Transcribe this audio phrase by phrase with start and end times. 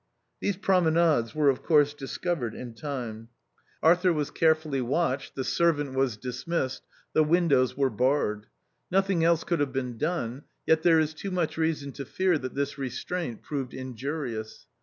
[0.39, 3.27] These promenades were of course discovered in time.
[3.83, 4.87] Arthur was carefullv 12 THE OUTCAST.
[4.87, 6.81] watched, the servant was dismissed,
[7.13, 8.47] the windows were barred.
[8.89, 12.55] Nothing else could have been done, yet there is too much reason to fear that
[12.55, 14.65] this restraint proved injurious.